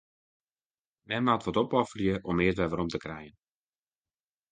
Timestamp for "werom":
2.61-2.87